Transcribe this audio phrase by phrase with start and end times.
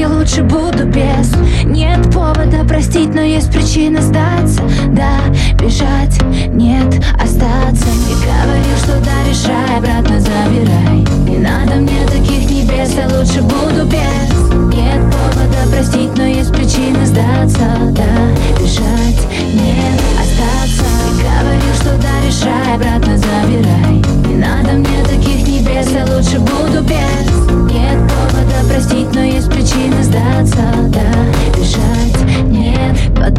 [0.00, 1.30] я лучше буду без.
[1.62, 4.62] Нет повода простить, но есть причина сдаться.
[4.92, 5.18] Да,
[5.62, 6.18] бежать,
[6.54, 7.84] нет, остаться.
[8.08, 11.04] И говорил, что даришь рай, обратно забирай.
[11.28, 14.74] Не надо мне таких небес, я лучше буду без.
[14.74, 17.68] Нет повода простить, но есть причина сдаться.
[17.90, 19.20] Да, бежать,
[19.52, 20.86] нет, остаться.
[21.08, 24.02] И говорил, что даришь рай, обратно забирай.
[24.26, 24.36] Не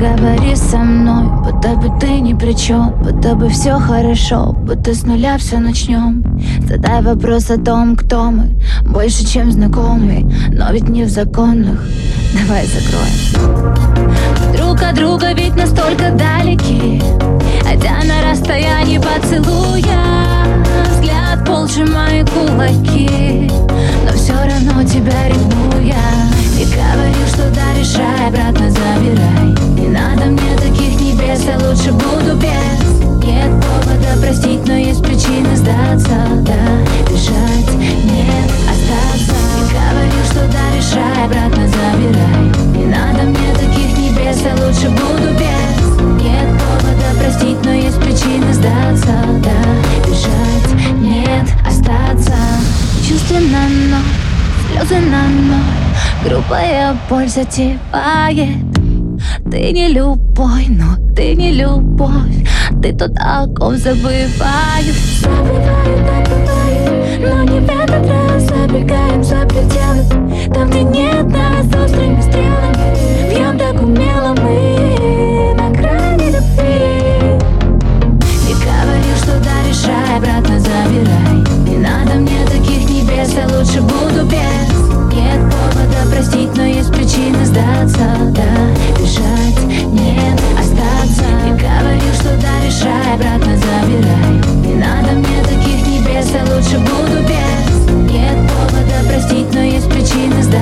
[0.02, 5.03] Поговори со мной, будто бы ты ни при чем Будто бы все хорошо, будто с
[5.03, 6.23] нуля все начнем
[6.67, 11.85] Задай вопрос о том, кто мы Больше, чем знакомый, но ведь не в законных
[12.33, 13.75] Давай закроем.
[14.57, 16.99] Друг от друга ведь настолько далеки
[17.61, 20.31] Хотя на расстоянии поцелуя
[20.89, 23.52] Взгляд пол мои кулаки.
[24.05, 25.50] Но все равно тебя ревную
[53.31, 54.02] стенано,
[54.68, 58.58] слезы на ноль Грубая боль затевает.
[59.50, 62.46] Ты не любой, но ты не любовь.
[62.81, 68.44] Ты тот, о ком забываю Забываю, забываю Но не в этот раз.
[68.44, 70.53] Забегаем за пределы.
[70.53, 73.30] Там, где нет нас острыми стрелами.
[73.30, 77.40] Бьем так умело мы на грани любви.
[78.48, 81.31] Не говори, что да, решай, обратно забирай
[83.71, 85.13] лучше буду без.
[85.13, 87.99] Нет повода простить, но есть причина сдаться.
[88.31, 91.23] Да, бежать, нет, остаться.
[91.45, 94.65] Я говорил, что да, решай, обратно забирай.
[94.65, 98.11] Не надо мне таких небес, я лучше буду без.
[98.11, 100.60] Нет повода простить, но есть причина сдаться.